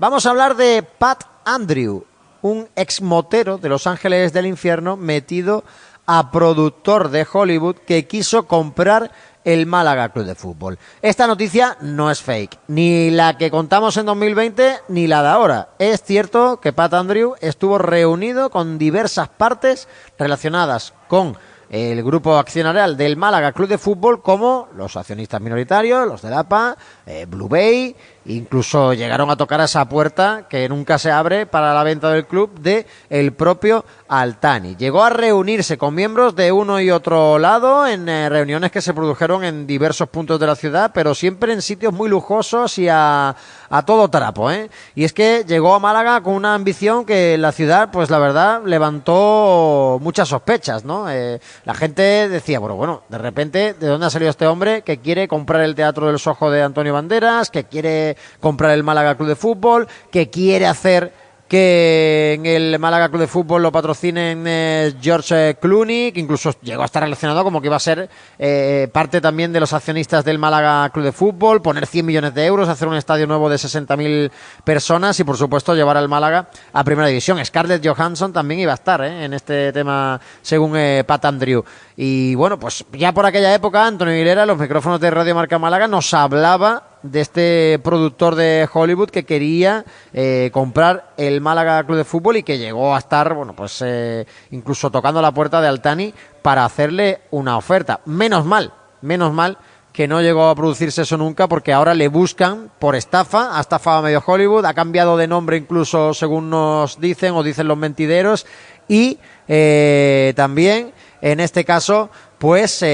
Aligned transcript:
Vamos 0.00 0.24
a 0.24 0.30
hablar 0.30 0.56
de 0.56 0.82
Pat 0.82 1.24
Andrew, 1.44 2.06
un 2.40 2.66
ex 2.74 3.02
motero 3.02 3.58
de 3.58 3.68
Los 3.68 3.86
Ángeles 3.86 4.32
del 4.32 4.46
Infierno 4.46 4.96
metido 4.96 5.62
a 6.06 6.30
productor 6.30 7.10
de 7.10 7.26
Hollywood 7.30 7.76
que 7.86 8.06
quiso 8.06 8.46
comprar 8.46 9.12
el 9.44 9.66
Málaga 9.66 10.08
Club 10.08 10.24
de 10.24 10.34
Fútbol. 10.34 10.78
Esta 11.02 11.26
noticia 11.26 11.76
no 11.82 12.10
es 12.10 12.22
fake, 12.22 12.60
ni 12.68 13.10
la 13.10 13.36
que 13.36 13.50
contamos 13.50 13.98
en 13.98 14.06
2020 14.06 14.78
ni 14.88 15.06
la 15.06 15.22
de 15.22 15.28
ahora. 15.28 15.68
Es 15.78 16.02
cierto 16.02 16.60
que 16.60 16.72
Pat 16.72 16.94
Andrew 16.94 17.34
estuvo 17.42 17.76
reunido 17.76 18.48
con 18.48 18.78
diversas 18.78 19.28
partes 19.28 19.86
relacionadas 20.18 20.94
con 21.08 21.36
el 21.70 22.02
grupo 22.02 22.36
accionarial 22.36 22.96
del 22.96 23.16
Málaga 23.16 23.52
Club 23.52 23.68
de 23.68 23.78
Fútbol 23.78 24.22
como 24.22 24.68
los 24.74 24.96
accionistas 24.96 25.40
minoritarios, 25.40 26.06
los 26.06 26.20
de 26.20 26.30
la 26.30 26.76
eh, 27.06 27.26
Blue 27.26 27.48
Bay, 27.48 27.94
incluso 28.36 28.94
llegaron 28.94 29.30
a 29.30 29.36
tocar 29.36 29.60
a 29.60 29.64
esa 29.64 29.88
puerta 29.88 30.46
que 30.48 30.68
nunca 30.68 30.98
se 30.98 31.10
abre 31.10 31.46
para 31.46 31.74
la 31.74 31.84
venta 31.84 32.10
del 32.10 32.26
club 32.26 32.58
de 32.58 32.86
el 33.08 33.32
propio 33.32 33.84
Altani. 34.08 34.76
Llegó 34.76 35.04
a 35.04 35.10
reunirse 35.10 35.78
con 35.78 35.94
miembros 35.94 36.34
de 36.34 36.52
uno 36.52 36.80
y 36.80 36.90
otro 36.90 37.38
lado 37.38 37.86
en 37.86 38.08
eh, 38.08 38.28
reuniones 38.28 38.70
que 38.70 38.82
se 38.82 38.94
produjeron 38.94 39.44
en 39.44 39.66
diversos 39.66 40.08
puntos 40.08 40.40
de 40.40 40.46
la 40.46 40.56
ciudad, 40.56 40.90
pero 40.92 41.14
siempre 41.14 41.52
en 41.52 41.62
sitios 41.62 41.92
muy 41.92 42.08
lujosos 42.08 42.78
y 42.78 42.88
a, 42.88 43.36
a 43.70 43.84
todo 43.84 44.08
trapo, 44.08 44.50
¿eh? 44.50 44.70
Y 44.94 45.04
es 45.04 45.12
que 45.12 45.44
llegó 45.46 45.74
a 45.74 45.78
Málaga 45.78 46.22
con 46.22 46.34
una 46.34 46.54
ambición 46.54 47.04
que 47.04 47.38
la 47.38 47.52
ciudad, 47.52 47.90
pues 47.90 48.10
la 48.10 48.18
verdad, 48.18 48.62
levantó 48.64 49.98
muchas 50.00 50.28
sospechas, 50.28 50.84
¿no? 50.84 51.10
Eh, 51.10 51.40
la 51.64 51.74
gente 51.74 52.28
decía, 52.28 52.58
bueno, 52.58 52.76
bueno, 52.76 53.02
de 53.08 53.18
repente, 53.18 53.74
¿de 53.74 53.86
dónde 53.86 54.06
ha 54.06 54.10
salido 54.10 54.30
este 54.30 54.46
hombre 54.46 54.82
que 54.82 54.98
quiere 54.98 55.28
comprar 55.28 55.62
el 55.62 55.74
Teatro 55.74 56.08
del 56.08 56.18
Sojo 56.18 56.50
de 56.50 56.62
Antonio 56.62 56.92
Banderas, 56.92 57.50
que 57.50 57.64
quiere 57.64 58.16
comprar 58.40 58.72
el 58.72 58.82
Málaga 58.82 59.16
Club 59.16 59.28
de 59.28 59.36
Fútbol, 59.36 59.88
que 60.10 60.30
quiere 60.30 60.66
hacer 60.66 61.12
que 61.50 62.34
en 62.34 62.46
el 62.46 62.78
Málaga 62.78 63.08
Club 63.08 63.22
de 63.22 63.26
Fútbol 63.26 63.60
lo 63.60 63.72
patrocinen 63.72 64.44
eh, 64.46 64.94
George 65.00 65.56
Clooney, 65.60 66.12
que 66.12 66.20
incluso 66.20 66.52
llegó 66.62 66.82
a 66.82 66.84
estar 66.84 67.02
relacionado 67.02 67.42
como 67.42 67.60
que 67.60 67.66
iba 67.66 67.74
a 67.74 67.80
ser 67.80 68.08
eh, 68.38 68.86
parte 68.92 69.20
también 69.20 69.52
de 69.52 69.58
los 69.58 69.72
accionistas 69.72 70.24
del 70.24 70.38
Málaga 70.38 70.88
Club 70.90 71.06
de 71.06 71.10
Fútbol, 71.10 71.60
poner 71.60 71.88
100 71.88 72.06
millones 72.06 72.34
de 72.34 72.46
euros, 72.46 72.68
hacer 72.68 72.86
un 72.86 72.94
estadio 72.94 73.26
nuevo 73.26 73.50
de 73.50 73.56
60.000 73.56 74.30
personas 74.62 75.18
y 75.18 75.24
por 75.24 75.36
supuesto 75.36 75.74
llevar 75.74 75.96
al 75.96 76.08
Málaga 76.08 76.50
a 76.72 76.84
Primera 76.84 77.08
División. 77.08 77.44
Scarlett 77.44 77.84
Johansson 77.84 78.32
también 78.32 78.60
iba 78.60 78.70
a 78.70 78.76
estar 78.76 79.00
eh, 79.02 79.24
en 79.24 79.34
este 79.34 79.72
tema 79.72 80.20
según 80.42 80.78
Pat 81.04 81.24
Andrew. 81.24 81.64
Y 81.96 82.36
bueno, 82.36 82.60
pues 82.60 82.84
ya 82.92 83.10
por 83.10 83.26
aquella 83.26 83.52
época 83.52 83.88
Antonio 83.88 84.14
Aguilera, 84.14 84.46
los 84.46 84.56
micrófonos 84.56 85.00
de 85.00 85.10
Radio 85.10 85.34
Marca 85.34 85.58
Málaga, 85.58 85.88
nos 85.88 86.14
hablaba 86.14 86.89
de 87.02 87.20
este 87.20 87.80
productor 87.82 88.34
de 88.34 88.68
Hollywood 88.72 89.10
que 89.10 89.24
quería 89.24 89.84
eh, 90.12 90.50
comprar 90.52 91.12
el 91.16 91.40
Málaga 91.40 91.82
Club 91.84 91.98
de 91.98 92.04
Fútbol 92.04 92.36
y 92.36 92.42
que 92.42 92.58
llegó 92.58 92.94
a 92.94 92.98
estar, 92.98 93.34
bueno, 93.34 93.54
pues 93.54 93.82
eh, 93.84 94.26
incluso 94.50 94.90
tocando 94.90 95.22
la 95.22 95.32
puerta 95.32 95.60
de 95.60 95.68
Altani 95.68 96.14
para 96.42 96.64
hacerle 96.64 97.20
una 97.30 97.56
oferta. 97.56 98.00
Menos 98.04 98.44
mal, 98.44 98.72
menos 99.02 99.32
mal 99.32 99.58
que 99.92 100.06
no 100.06 100.20
llegó 100.20 100.48
a 100.48 100.54
producirse 100.54 101.02
eso 101.02 101.16
nunca 101.16 101.48
porque 101.48 101.72
ahora 101.72 101.94
le 101.94 102.08
buscan 102.08 102.70
por 102.78 102.94
estafa, 102.94 103.56
ha 103.56 103.60
estafado 103.60 103.98
a 103.98 104.02
medio 104.02 104.22
Hollywood, 104.24 104.64
ha 104.64 104.74
cambiado 104.74 105.16
de 105.16 105.26
nombre 105.26 105.56
incluso 105.56 106.14
según 106.14 106.48
nos 106.48 107.00
dicen 107.00 107.34
o 107.34 107.42
dicen 107.42 107.66
los 107.66 107.76
mentideros 107.76 108.46
y 108.86 109.18
eh, 109.48 110.32
también 110.36 110.92
en 111.20 111.40
este 111.40 111.64
caso 111.64 112.08
pues 112.38 112.84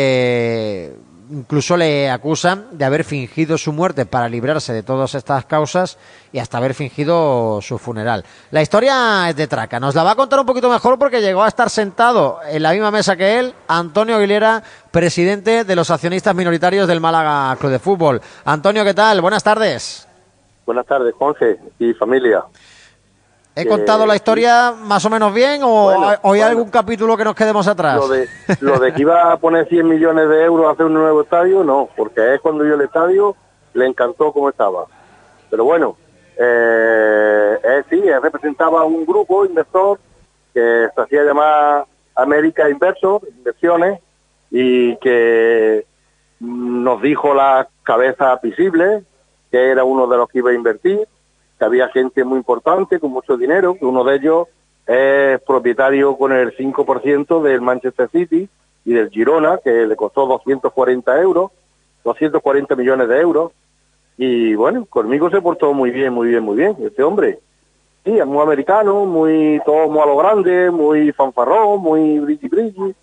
incluso 1.30 1.76
le 1.76 2.10
acusan 2.10 2.66
de 2.72 2.84
haber 2.84 3.04
fingido 3.04 3.58
su 3.58 3.72
muerte 3.72 4.06
para 4.06 4.28
librarse 4.28 4.72
de 4.72 4.82
todas 4.82 5.14
estas 5.14 5.44
causas 5.44 5.98
y 6.32 6.38
hasta 6.38 6.58
haber 6.58 6.74
fingido 6.74 7.60
su 7.62 7.78
funeral. 7.78 8.24
La 8.50 8.62
historia 8.62 9.28
es 9.28 9.36
de 9.36 9.46
traca. 9.46 9.80
Nos 9.80 9.94
la 9.94 10.02
va 10.02 10.12
a 10.12 10.16
contar 10.16 10.40
un 10.40 10.46
poquito 10.46 10.70
mejor 10.70 10.98
porque 10.98 11.20
llegó 11.20 11.42
a 11.42 11.48
estar 11.48 11.70
sentado 11.70 12.40
en 12.48 12.62
la 12.62 12.72
misma 12.72 12.90
mesa 12.90 13.16
que 13.16 13.38
él, 13.38 13.54
Antonio 13.68 14.16
Aguilera, 14.16 14.62
presidente 14.90 15.64
de 15.64 15.76
los 15.76 15.90
accionistas 15.90 16.34
minoritarios 16.34 16.88
del 16.88 17.00
Málaga 17.00 17.56
Club 17.56 17.72
de 17.72 17.78
Fútbol. 17.78 18.20
Antonio, 18.44 18.84
¿qué 18.84 18.94
tal? 18.94 19.20
Buenas 19.20 19.42
tardes. 19.42 20.06
Buenas 20.64 20.86
tardes, 20.86 21.14
Jorge 21.16 21.58
y 21.78 21.94
familia. 21.94 22.44
¿He 23.58 23.66
contado 23.66 24.04
la 24.04 24.14
historia 24.14 24.74
más 24.78 25.02
o 25.06 25.08
menos 25.08 25.32
bien 25.32 25.62
o, 25.64 25.90
hay 26.22 26.40
algún 26.42 26.68
capítulo 26.68 27.16
que 27.16 27.24
nos 27.24 27.34
quedemos 27.34 27.66
atrás? 27.66 27.96
Lo 27.96 28.08
de, 28.08 28.28
lo 28.60 28.78
de 28.78 28.92
que 28.92 29.00
iba 29.00 29.32
a 29.32 29.38
poner 29.38 29.66
100 29.66 29.88
millones 29.88 30.28
de 30.28 30.44
euros 30.44 30.66
a 30.66 30.72
hacer 30.72 30.84
un 30.84 30.92
nuevo 30.92 31.22
estadio, 31.22 31.64
no, 31.64 31.88
porque 31.96 32.34
es 32.34 32.40
cuando 32.42 32.66
yo 32.66 32.74
el 32.74 32.82
estadio 32.82 33.34
le 33.72 33.86
encantó 33.86 34.30
cómo 34.30 34.50
estaba. 34.50 34.84
Pero 35.48 35.64
bueno, 35.64 35.96
eh, 36.38 37.58
eh, 37.64 37.82
sí, 37.88 38.02
representaba 38.22 38.84
un 38.84 39.06
grupo 39.06 39.46
inversor 39.46 40.00
que 40.52 40.88
se 40.94 41.00
hacía 41.00 41.22
llamar 41.24 41.86
América 42.14 42.68
Inversor, 42.68 43.22
Inversiones, 43.38 44.00
y 44.50 44.96
que 44.96 45.86
nos 46.40 47.00
dijo 47.00 47.32
la 47.32 47.66
cabeza 47.82 48.38
visible 48.42 49.02
que 49.50 49.70
era 49.70 49.82
uno 49.82 50.06
de 50.06 50.18
los 50.18 50.28
que 50.28 50.38
iba 50.38 50.50
a 50.50 50.54
invertir 50.54 51.08
que 51.58 51.64
había 51.64 51.88
gente 51.88 52.24
muy 52.24 52.38
importante 52.38 53.00
con 53.00 53.12
mucho 53.12 53.36
dinero, 53.36 53.76
uno 53.80 54.04
de 54.04 54.16
ellos 54.16 54.48
es 54.86 55.40
propietario 55.42 56.16
con 56.16 56.32
el 56.32 56.56
5% 56.56 57.42
del 57.42 57.60
Manchester 57.60 58.08
City 58.10 58.48
y 58.84 58.92
del 58.92 59.10
Girona, 59.10 59.58
que 59.62 59.86
le 59.86 59.96
costó 59.96 60.26
240 60.26 61.20
euros, 61.20 61.50
240 62.04 62.76
millones 62.76 63.08
de 63.08 63.20
euros. 63.20 63.52
Y 64.16 64.54
bueno, 64.54 64.86
conmigo 64.86 65.28
se 65.28 65.42
portó 65.42 65.74
muy 65.74 65.90
bien, 65.90 66.12
muy 66.12 66.28
bien, 66.28 66.42
muy 66.44 66.56
bien, 66.56 66.76
este 66.80 67.02
hombre. 67.02 67.40
Sí, 68.04 68.16
es 68.16 68.26
muy 68.26 68.40
americano, 68.40 69.04
muy 69.04 69.60
todo 69.66 69.88
muy 69.88 70.00
a 70.00 70.06
lo 70.06 70.16
grande, 70.16 70.70
muy 70.70 71.10
fanfarrón, 71.10 71.80
muy 71.80 72.20
brilli 72.20 72.48
brilli, 72.48 72.94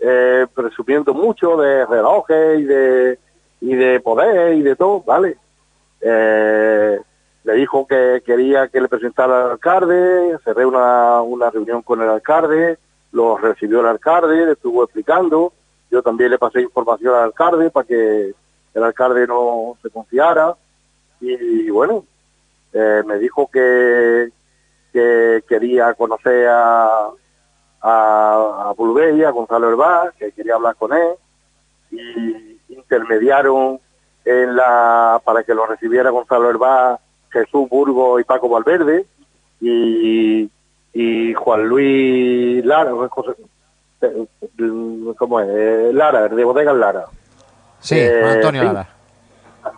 eh, 0.00 0.46
presumiendo 0.54 1.12
mucho 1.12 1.58
de 1.58 1.84
relojes 1.84 2.60
y 2.60 2.64
de, 2.64 3.18
y 3.60 3.74
de 3.74 4.00
poder 4.00 4.54
y 4.54 4.62
de 4.62 4.74
todo, 4.74 5.02
¿vale? 5.02 5.36
Eh, 6.00 6.98
le 7.46 7.54
dijo 7.54 7.86
que 7.86 8.24
quería 8.26 8.66
que 8.66 8.80
le 8.80 8.88
presentara 8.88 9.44
al 9.44 9.50
alcalde, 9.52 10.36
cerré 10.42 10.66
una, 10.66 11.22
una 11.22 11.48
reunión 11.48 11.80
con 11.80 12.02
el 12.02 12.10
alcalde, 12.10 12.76
lo 13.12 13.36
recibió 13.36 13.80
el 13.80 13.86
alcalde, 13.86 14.46
le 14.46 14.52
estuvo 14.52 14.82
explicando, 14.82 15.52
yo 15.88 16.02
también 16.02 16.32
le 16.32 16.38
pasé 16.38 16.60
información 16.60 17.14
al 17.14 17.22
alcalde 17.22 17.70
para 17.70 17.86
que 17.86 18.34
el 18.74 18.82
alcalde 18.82 19.28
no 19.28 19.78
se 19.80 19.90
confiara 19.90 20.56
y, 21.20 21.70
bueno, 21.70 22.04
eh, 22.72 23.04
me 23.06 23.16
dijo 23.20 23.48
que, 23.48 24.28
que 24.92 25.44
quería 25.48 25.94
conocer 25.94 26.48
a, 26.48 27.10
a, 27.80 28.70
a 28.70 28.70
a 28.70 29.30
Gonzalo 29.30 29.70
Herbá, 29.70 30.12
que 30.18 30.32
quería 30.32 30.56
hablar 30.56 30.74
con 30.74 30.92
él 30.92 31.14
y 31.92 32.58
intermediaron 32.70 33.78
en 34.24 34.56
la 34.56 35.22
para 35.24 35.44
que 35.44 35.54
lo 35.54 35.64
recibiera 35.64 36.10
Gonzalo 36.10 36.50
Herbá 36.50 36.98
Jesús 37.30 37.68
Burgo 37.68 38.18
y 38.20 38.24
Paco 38.24 38.48
Valverde 38.48 39.06
y, 39.60 40.50
y 40.92 41.34
Juan 41.34 41.68
Luis 41.68 42.64
Lara, 42.64 42.92
¿cómo 45.16 45.40
es? 45.40 45.48
Eh, 45.48 45.90
Lara, 45.92 46.28
de 46.28 46.44
Bodegas 46.44 46.76
Lara. 46.76 47.04
Sí, 47.80 47.98
eh, 47.98 48.22
Antonio 48.24 48.64
Lara. 48.64 48.88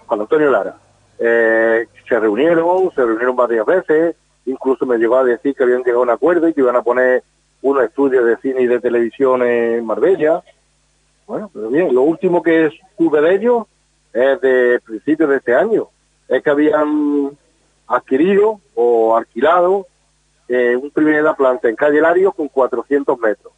Juan 0.06 0.20
Antonio 0.20 0.50
Lara. 0.50 0.76
Eh, 1.18 1.86
se 2.08 2.20
reunieron, 2.20 2.90
se 2.94 3.04
reunieron 3.04 3.36
varias 3.36 3.66
veces, 3.66 4.16
incluso 4.46 4.86
me 4.86 4.98
llegó 4.98 5.16
a 5.16 5.24
decir 5.24 5.54
que 5.54 5.64
habían 5.64 5.82
llegado 5.82 6.00
a 6.00 6.04
un 6.04 6.10
acuerdo 6.10 6.48
y 6.48 6.54
que 6.54 6.60
iban 6.60 6.76
a 6.76 6.82
poner 6.82 7.22
unos 7.62 7.84
estudios 7.84 8.24
de 8.24 8.36
cine 8.36 8.62
y 8.62 8.66
de 8.66 8.80
televisión 8.80 9.42
en 9.42 9.84
Marbella. 9.84 10.42
Bueno, 11.26 11.50
pero 11.52 11.68
bien, 11.68 11.94
lo 11.94 12.02
último 12.02 12.42
que 12.42 12.70
tuve 12.96 13.20
de 13.20 13.34
ellos 13.34 13.66
es 14.12 14.40
de 14.40 14.80
principios 14.84 15.28
de 15.28 15.36
este 15.36 15.54
año, 15.54 15.88
es 16.28 16.42
que 16.42 16.50
habían 16.50 17.30
adquirido 17.86 18.60
o 18.74 19.16
alquilado 19.16 19.86
eh, 20.48 20.76
un 20.76 20.90
primera 20.90 21.34
planta 21.34 21.68
en 21.68 21.76
calle 21.76 22.00
Lario 22.00 22.32
con 22.32 22.48
400 22.48 23.18
metros. 23.18 23.52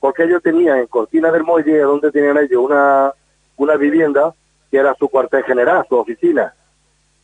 Porque 0.00 0.24
ellos 0.24 0.42
tenían 0.42 0.78
en 0.78 0.86
Cortina 0.86 1.30
del 1.30 1.44
Muelle, 1.44 1.78
donde 1.78 2.10
tenían 2.10 2.36
ellos 2.38 2.62
una, 2.62 3.12
una 3.56 3.76
vivienda 3.76 4.34
que 4.70 4.78
era 4.78 4.94
su 4.94 5.08
cuartel 5.08 5.44
general, 5.44 5.86
su 5.88 5.96
oficina, 5.96 6.54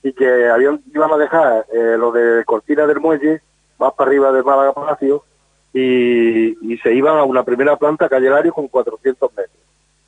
y 0.02 0.12
que 0.12 0.48
habían, 0.48 0.80
iban 0.94 1.12
a 1.12 1.18
dejar 1.18 1.66
eh, 1.72 1.96
lo 1.98 2.12
de 2.12 2.44
Cortina 2.44 2.86
del 2.86 3.00
Muelle 3.00 3.42
más 3.78 3.92
para 3.94 4.08
arriba 4.08 4.32
del 4.32 4.44
Málaga 4.44 4.72
Palacio 4.72 5.24
y, 5.72 6.72
y 6.72 6.78
se 6.78 6.94
iban 6.94 7.18
a 7.18 7.24
una 7.24 7.42
primera 7.42 7.76
planta 7.76 8.08
calle 8.08 8.30
Lario 8.30 8.52
con 8.52 8.68
400 8.68 9.30
metros. 9.32 9.56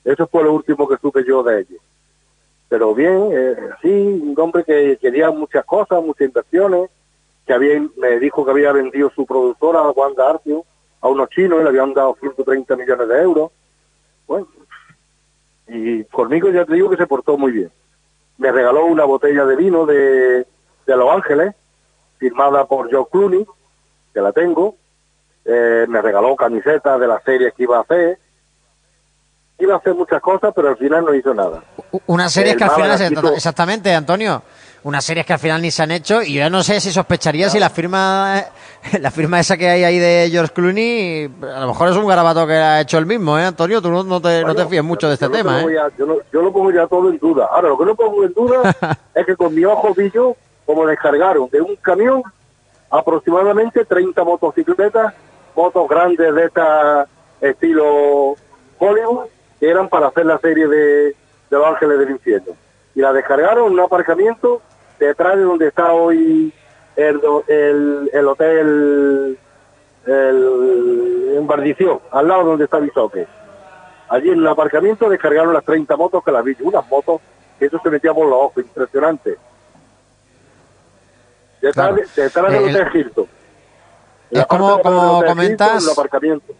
Eso 0.04 0.26
fue 0.26 0.44
lo 0.44 0.52
último 0.52 0.88
que 0.88 0.96
supe 0.96 1.24
yo 1.24 1.42
de 1.42 1.60
ellos 1.60 1.80
pero 2.72 2.94
bien, 2.94 3.28
eh, 3.32 3.54
sí, 3.82 3.90
un 3.90 4.34
hombre 4.38 4.64
que 4.64 4.96
quería 4.96 5.30
muchas 5.30 5.62
cosas, 5.66 6.02
muchas 6.02 6.28
inversiones, 6.28 6.88
que 7.44 7.52
había, 7.52 7.86
me 7.98 8.18
dijo 8.18 8.46
que 8.46 8.50
había 8.50 8.72
vendido 8.72 9.10
su 9.14 9.26
productora, 9.26 9.90
Wanda 9.90 10.30
Arcio, 10.30 10.64
a 11.02 11.08
unos 11.08 11.28
chinos 11.28 11.60
y 11.60 11.64
le 11.64 11.68
habían 11.68 11.92
dado 11.92 12.16
130 12.18 12.74
millones 12.76 13.08
de 13.08 13.20
euros. 13.20 13.50
Bueno, 14.26 14.48
y 15.68 16.02
conmigo 16.04 16.48
ya 16.48 16.64
te 16.64 16.72
digo 16.72 16.88
que 16.88 16.96
se 16.96 17.06
portó 17.06 17.36
muy 17.36 17.52
bien. 17.52 17.70
Me 18.38 18.50
regaló 18.50 18.86
una 18.86 19.04
botella 19.04 19.44
de 19.44 19.56
vino 19.56 19.84
de, 19.84 20.46
de 20.86 20.96
Los 20.96 21.10
Ángeles, 21.10 21.54
firmada 22.16 22.64
por 22.64 22.90
Joe 22.90 23.04
Clooney, 23.12 23.44
que 24.14 24.20
la 24.22 24.32
tengo. 24.32 24.76
Eh, 25.44 25.84
me 25.90 26.00
regaló 26.00 26.34
camisetas 26.36 26.98
de 26.98 27.06
las 27.06 27.22
series 27.22 27.52
que 27.52 27.64
iba 27.64 27.76
a 27.76 27.82
hacer. 27.82 28.18
Iba 29.62 29.74
a 29.74 29.76
hacer 29.78 29.94
muchas 29.94 30.20
cosas, 30.20 30.52
pero 30.56 30.70
al 30.70 30.76
final 30.76 31.04
no 31.04 31.14
hizo 31.14 31.32
nada. 31.32 31.62
Una 32.06 32.28
serie 32.28 32.52
El 32.52 32.58
que 32.58 32.64
al 32.64 32.70
final, 32.72 33.00
exactamente, 33.36 33.94
Antonio, 33.94 34.42
unas 34.82 35.04
series 35.04 35.24
que 35.24 35.32
al 35.34 35.38
final 35.38 35.62
ni 35.62 35.70
se 35.70 35.84
han 35.84 35.92
hecho 35.92 36.20
y 36.20 36.34
yo 36.34 36.50
no 36.50 36.64
sé 36.64 36.80
si 36.80 36.90
sospecharía 36.90 37.48
si 37.48 37.60
la 37.60 37.70
firma 37.70 38.42
la 39.00 39.10
firma 39.12 39.38
esa 39.38 39.56
que 39.56 39.68
hay 39.68 39.84
ahí 39.84 39.98
de 40.00 40.28
George 40.32 40.52
Clooney, 40.52 41.30
a 41.54 41.60
lo 41.60 41.68
mejor 41.68 41.88
es 41.90 41.96
un 41.96 42.08
garabato 42.08 42.44
que 42.44 42.54
ha 42.54 42.80
hecho 42.80 42.98
él 42.98 43.06
mismo, 43.06 43.38
¿eh, 43.38 43.44
Antonio? 43.44 43.80
Tú 43.80 43.90
no, 43.92 44.02
no 44.02 44.20
te, 44.20 44.40
no 44.42 44.48
te 44.48 44.54
Bueno, 44.54 44.68
fíes 44.70 44.82
mucho 44.82 45.06
de 45.06 45.14
este 45.14 45.26
yo 45.26 45.30
tema, 45.30 45.60
¿eh? 45.62 45.66
ya- 45.74 45.96
yo, 45.96 46.06
no- 46.06 46.16
yo 46.32 46.42
lo 46.42 46.52
pongo 46.52 46.72
ya 46.72 46.88
todo 46.88 47.08
en 47.10 47.18
duda. 47.18 47.48
Ahora, 47.52 47.68
lo 47.68 47.78
que 47.78 47.84
no 47.84 47.94
pongo 47.94 48.24
en 48.24 48.32
duda 48.32 48.74
es 49.14 49.24
que 49.26 49.36
con 49.36 49.54
mi 49.54 49.64
ojo 49.64 49.94
vi 49.94 50.10
yo 50.10 50.34
como 50.66 50.84
descargaron 50.86 51.48
de 51.50 51.60
un 51.60 51.76
camión 51.76 52.20
aproximadamente 52.90 53.84
30 53.84 54.24
motocicletas, 54.24 55.14
motos 55.54 55.88
grandes 55.88 56.34
de 56.34 56.44
esta 56.44 57.06
estilo 57.40 58.34
Hollywood, 58.78 59.26
que 59.62 59.70
eran 59.70 59.88
para 59.88 60.08
hacer 60.08 60.26
la 60.26 60.38
serie 60.40 60.66
de, 60.66 61.04
de 61.04 61.14
Los 61.50 61.64
Ángeles 61.64 61.96
del 62.00 62.10
Infierno. 62.10 62.56
Y 62.96 63.00
la 63.00 63.12
descargaron 63.12 63.66
en 63.68 63.72
un 63.74 63.80
aparcamiento 63.80 64.60
detrás 64.98 65.36
de 65.36 65.42
donde 65.42 65.68
está 65.68 65.92
hoy 65.92 66.52
el, 66.96 67.20
el, 67.46 68.10
el 68.12 68.26
hotel 68.26 69.38
el, 70.04 71.32
en 71.36 71.46
Bardición, 71.46 72.00
al 72.10 72.26
lado 72.26 72.42
donde 72.42 72.64
está 72.64 72.80
Bisoque. 72.80 73.24
Allí 74.08 74.30
en 74.30 74.40
el 74.40 74.48
aparcamiento 74.48 75.08
descargaron 75.08 75.54
las 75.54 75.64
30 75.64 75.96
motos 75.96 76.24
que 76.24 76.32
las 76.32 76.42
vi, 76.42 76.56
unas 76.60 76.84
motos 76.90 77.20
que 77.56 77.66
eso 77.66 77.78
se 77.84 77.88
metía 77.88 78.12
por 78.12 78.26
los 78.26 78.36
ojos, 78.36 78.64
impresionante. 78.64 79.36
Detrás, 81.60 81.72
Claro. 81.74 81.94
de- 81.94 82.22
detrás 82.22 82.52
del 82.52 82.64
El- 82.64 82.70
Hotel 82.76 82.88
Hilton. 83.00 83.26
Es 84.28 84.46
como- 84.46 84.74
del 84.74 84.82
comentas- 84.82 85.44
Hilton, 85.46 85.76
en 85.78 85.84
el 85.84 85.90
aparcamiento. 85.92 86.52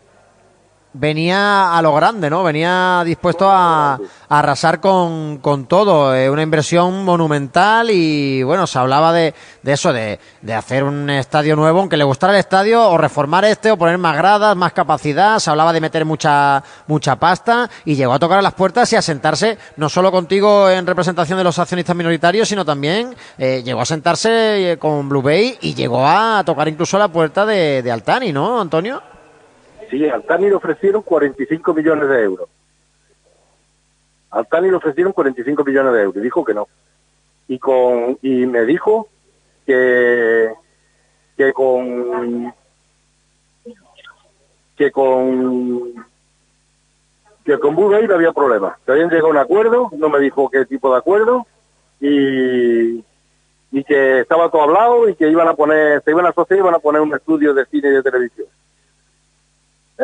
Venía 0.94 1.76
a 1.76 1.82
lo 1.82 1.94
grande, 1.94 2.28
¿no? 2.28 2.42
Venía 2.42 3.02
dispuesto 3.04 3.50
a, 3.50 3.94
a 3.94 4.38
arrasar 4.38 4.80
con, 4.80 5.38
con 5.38 5.66
todo. 5.66 6.12
una 6.32 6.42
inversión 6.42 7.04
monumental 7.04 7.90
y, 7.90 8.42
bueno, 8.42 8.66
se 8.66 8.78
hablaba 8.78 9.12
de, 9.12 9.34
de 9.62 9.72
eso, 9.72 9.92
de, 9.92 10.18
de 10.40 10.54
hacer 10.54 10.84
un 10.84 11.08
estadio 11.10 11.56
nuevo, 11.56 11.80
aunque 11.80 11.96
le 11.96 12.04
gustara 12.04 12.32
el 12.32 12.40
estadio, 12.40 12.88
o 12.88 12.98
reformar 12.98 13.44
este, 13.44 13.70
o 13.70 13.76
poner 13.76 13.98
más 13.98 14.16
gradas, 14.16 14.56
más 14.56 14.72
capacidad. 14.72 15.38
Se 15.38 15.50
hablaba 15.50 15.72
de 15.72 15.80
meter 15.80 16.04
mucha, 16.04 16.62
mucha 16.86 17.16
pasta 17.16 17.68
y 17.84 17.94
llegó 17.94 18.12
a 18.12 18.18
tocar 18.18 18.38
a 18.38 18.42
las 18.42 18.54
puertas 18.54 18.92
y 18.92 18.96
a 18.96 19.02
sentarse, 19.02 19.58
no 19.76 19.88
solo 19.88 20.10
contigo 20.10 20.68
en 20.68 20.86
representación 20.86 21.38
de 21.38 21.44
los 21.44 21.58
accionistas 21.58 21.96
minoritarios, 21.96 22.48
sino 22.48 22.64
también 22.64 23.14
eh, 23.38 23.62
llegó 23.64 23.80
a 23.80 23.86
sentarse 23.86 24.72
eh, 24.72 24.78
con 24.78 25.08
Blue 25.08 25.22
Bay 25.22 25.58
y 25.60 25.74
llegó 25.74 26.06
a 26.06 26.42
tocar 26.44 26.68
incluso 26.68 26.98
la 26.98 27.08
puerta 27.08 27.46
de, 27.46 27.82
de 27.82 27.90
Altani, 27.90 28.32
¿no, 28.32 28.60
Antonio? 28.60 29.11
Sí, 29.92 30.08
al 30.08 30.22
Tani 30.22 30.48
le 30.48 30.54
ofrecieron 30.54 31.02
45 31.02 31.74
millones 31.74 32.08
de 32.08 32.22
euros. 32.22 32.48
Al 34.30 34.46
Tani 34.46 34.70
le 34.70 34.76
ofrecieron 34.76 35.12
45 35.12 35.62
millones 35.62 35.92
de 35.92 36.00
euros 36.00 36.16
y 36.16 36.20
dijo 36.20 36.42
que 36.42 36.54
no. 36.54 36.66
Y 37.46 37.58
con 37.58 38.16
y 38.22 38.46
me 38.46 38.64
dijo 38.64 39.08
que 39.66 40.50
que 41.36 41.52
con 41.52 42.54
que 44.78 44.90
con 44.90 46.06
que 47.44 47.58
con 47.58 47.74
Budey 47.76 48.06
no 48.06 48.14
había 48.14 48.32
problema. 48.32 48.78
Que 48.86 48.92
habían 48.92 49.10
llegado 49.10 49.26
a 49.26 49.30
un 49.32 49.36
acuerdo, 49.36 49.90
no 49.92 50.08
me 50.08 50.20
dijo 50.20 50.48
qué 50.48 50.64
tipo 50.64 50.90
de 50.90 51.00
acuerdo 51.00 51.46
y 52.00 53.04
y 53.70 53.84
que 53.84 54.20
estaba 54.20 54.50
todo 54.50 54.62
hablado 54.62 55.06
y 55.06 55.16
que 55.16 55.28
iban 55.28 55.48
a 55.48 55.54
poner, 55.54 56.02
se 56.02 56.12
iban 56.12 56.24
a 56.24 56.30
asociar 56.30 56.56
y 56.56 56.62
iban 56.62 56.74
a 56.76 56.78
poner 56.78 57.02
un 57.02 57.14
estudio 57.14 57.52
de 57.52 57.66
cine 57.66 57.88
y 57.88 57.92
de 57.92 58.02
televisión. 58.02 58.48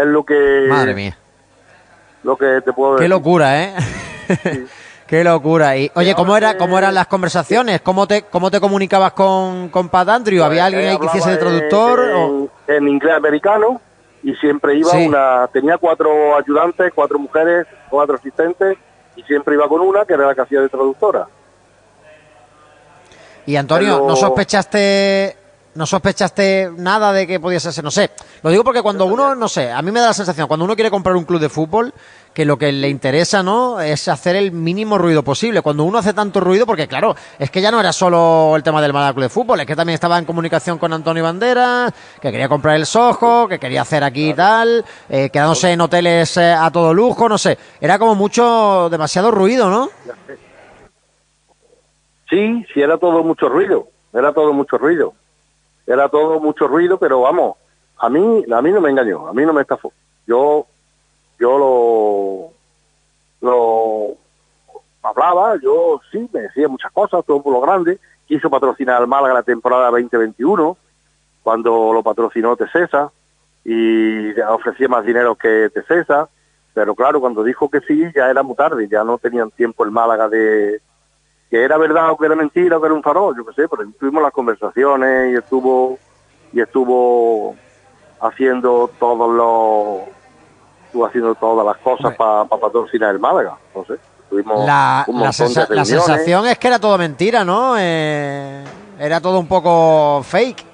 Es 0.00 0.06
lo 0.06 0.24
que 0.24 0.66
Madre 0.68 0.94
mía. 0.94 1.16
lo 2.22 2.36
que 2.36 2.60
te 2.64 2.72
puedo 2.72 2.96
Qué 2.96 3.02
decir. 3.02 3.10
locura, 3.10 3.62
¿eh? 3.62 3.74
Qué 5.06 5.24
locura. 5.24 5.74
Y, 5.76 5.90
oye, 5.94 6.14
¿cómo, 6.14 6.36
era, 6.36 6.58
¿cómo 6.58 6.76
eran 6.78 6.92
las 6.94 7.06
conversaciones? 7.06 7.80
¿Cómo 7.80 8.06
te, 8.06 8.24
cómo 8.24 8.50
te 8.50 8.60
comunicabas 8.60 9.12
con, 9.12 9.70
con 9.70 9.88
Pat 9.88 10.08
Andrew? 10.10 10.44
¿Había 10.44 10.66
alguien 10.66 10.84
Eh, 10.84 10.88
ahí 10.90 10.98
que 10.98 11.06
hiciese 11.06 11.30
de 11.30 11.36
traductor? 11.38 12.00
En, 12.10 12.14
o- 12.16 12.48
en 12.66 12.88
inglés 12.88 13.14
americano 13.16 13.80
y 14.22 14.34
siempre 14.34 14.76
iba 14.76 14.90
Sí. 14.90 15.06
una, 15.06 15.48
tenía 15.50 15.78
cuatro 15.78 16.36
ayudantes, 16.36 16.92
cuatro 16.94 17.18
mujeres, 17.18 17.66
cuatro 17.88 18.16
asistentes 18.16 18.76
y 19.16 19.22
siempre 19.22 19.54
iba 19.54 19.66
con 19.66 19.80
una 19.80 20.04
que 20.04 20.12
era 20.12 20.26
la 20.26 20.34
que 20.34 20.42
hacía 20.42 20.60
de 20.60 20.68
traductora. 20.68 21.26
Y 23.46 23.56
Antonio, 23.56 23.94
pero- 23.94 24.08
¿no 24.08 24.16
sospechaste 24.16 25.36
no 25.78 25.86
sospechaste 25.86 26.70
nada 26.76 27.12
de 27.12 27.26
que 27.26 27.38
pudiese 27.38 27.72
ser? 27.72 27.84
No 27.84 27.90
sé. 27.90 28.10
Lo 28.42 28.50
digo 28.50 28.64
porque 28.64 28.82
cuando 28.82 29.06
uno, 29.06 29.36
no 29.36 29.48
sé, 29.48 29.70
a 29.70 29.80
mí 29.80 29.92
me 29.92 30.00
da 30.00 30.08
la 30.08 30.12
sensación, 30.12 30.48
cuando 30.48 30.64
uno 30.64 30.74
quiere 30.74 30.90
comprar 30.90 31.14
un 31.14 31.24
club 31.24 31.40
de 31.40 31.48
fútbol, 31.48 31.94
que 32.34 32.44
lo 32.44 32.58
que 32.58 32.72
le 32.72 32.88
interesa, 32.88 33.42
¿no? 33.42 33.80
Es 33.80 34.08
hacer 34.08 34.34
el 34.36 34.50
mínimo 34.52 34.98
ruido 34.98 35.22
posible. 35.22 35.62
Cuando 35.62 35.84
uno 35.84 35.98
hace 35.98 36.12
tanto 36.12 36.40
ruido, 36.40 36.66
porque 36.66 36.88
claro, 36.88 37.14
es 37.38 37.50
que 37.50 37.60
ya 37.60 37.70
no 37.70 37.78
era 37.78 37.92
solo 37.92 38.54
el 38.56 38.62
tema 38.62 38.82
del 38.82 38.92
Málaga 38.92 39.12
Club 39.12 39.22
de 39.24 39.28
Fútbol, 39.28 39.60
es 39.60 39.66
que 39.66 39.76
también 39.76 39.94
estaba 39.94 40.18
en 40.18 40.24
comunicación 40.24 40.78
con 40.78 40.92
Antonio 40.92 41.22
Banderas, 41.22 41.92
que 42.20 42.30
quería 42.32 42.48
comprar 42.48 42.74
el 42.74 42.84
Sojo, 42.84 43.46
que 43.48 43.60
quería 43.60 43.82
hacer 43.82 44.02
aquí 44.02 44.30
y 44.30 44.34
tal, 44.34 44.84
eh, 45.08 45.30
quedándose 45.30 45.70
en 45.72 45.80
hoteles 45.80 46.36
eh, 46.36 46.52
a 46.52 46.70
todo 46.70 46.92
lujo, 46.92 47.28
no 47.28 47.38
sé. 47.38 47.56
Era 47.80 47.98
como 47.98 48.16
mucho, 48.16 48.88
demasiado 48.90 49.30
ruido, 49.30 49.70
¿no? 49.70 49.90
Sí, 52.28 52.66
sí, 52.74 52.80
era 52.80 52.98
todo 52.98 53.22
mucho 53.22 53.48
ruido, 53.48 53.88
era 54.12 54.32
todo 54.32 54.52
mucho 54.52 54.76
ruido, 54.76 55.14
era 55.88 56.08
todo 56.08 56.38
mucho 56.38 56.68
ruido, 56.68 56.98
pero 56.98 57.22
vamos, 57.22 57.56
a 57.98 58.08
mí, 58.08 58.44
a 58.52 58.62
mí 58.62 58.70
no 58.70 58.80
me 58.80 58.90
engañó, 58.90 59.26
a 59.26 59.32
mí 59.32 59.44
no 59.44 59.52
me 59.54 59.62
estafó. 59.62 59.92
Yo, 60.26 60.66
yo 61.40 62.52
lo, 63.40 63.48
lo 63.48 64.14
hablaba, 65.02 65.56
yo 65.60 66.00
sí, 66.12 66.28
me 66.32 66.42
decía 66.42 66.68
muchas 66.68 66.92
cosas, 66.92 67.24
todo 67.24 67.42
por 67.42 67.54
lo 67.54 67.60
grande, 67.60 67.98
quiso 68.26 68.50
patrocinar 68.50 68.96
al 68.96 69.08
Málaga 69.08 69.34
la 69.34 69.42
temporada 69.42 69.90
2021, 69.90 70.76
cuando 71.42 71.92
lo 71.94 72.02
patrocinó 72.02 72.54
Tecesa, 72.54 73.10
y 73.64 74.38
ofrecía 74.42 74.88
más 74.88 75.06
dinero 75.06 75.34
que 75.36 75.70
Tecesa, 75.72 76.28
pero 76.74 76.94
claro, 76.94 77.20
cuando 77.20 77.42
dijo 77.42 77.70
que 77.70 77.80
sí, 77.80 78.04
ya 78.14 78.30
era 78.30 78.42
muy 78.42 78.54
tarde, 78.54 78.88
ya 78.88 79.04
no 79.04 79.16
tenían 79.18 79.50
tiempo 79.50 79.84
el 79.84 79.90
Málaga 79.90 80.28
de, 80.28 80.82
que 81.50 81.62
era 81.62 81.76
verdad 81.78 82.10
o 82.10 82.16
que 82.16 82.26
era 82.26 82.34
mentira 82.34 82.76
o 82.76 82.80
que 82.80 82.86
era 82.86 82.94
un 82.94 83.02
farol, 83.02 83.36
yo 83.36 83.44
qué 83.46 83.54
sé, 83.54 83.68
pero 83.68 83.84
tuvimos 83.98 84.22
las 84.22 84.32
conversaciones 84.32 85.32
y 85.32 85.36
estuvo 85.36 85.98
y 86.52 86.60
estuvo 86.60 87.54
haciendo 88.20 88.90
todos 88.98 89.30
los 89.34 90.08
estuvo 90.86 91.06
haciendo 91.06 91.34
todas 91.34 91.66
las 91.66 91.76
cosas 91.78 92.14
para 92.16 92.44
patrocinar 92.46 93.10
el 93.10 93.18
Málaga, 93.18 93.56
no 93.74 93.84
sé, 93.84 93.94
tuvimos 94.30 94.64
La, 94.66 95.04
un 95.06 95.16
la 95.20 95.26
montón 95.26 95.48
de 95.48 95.54
sensa- 95.54 95.66
la 95.74 95.84
sensación 95.84 96.46
es 96.46 96.58
que 96.58 96.68
era 96.68 96.78
todo 96.78 96.96
mentira, 96.98 97.44
¿no? 97.44 97.74
Eh, 97.78 98.64
era 98.98 99.20
todo 99.20 99.38
un 99.38 99.46
poco 99.46 100.22
fake. 100.22 100.66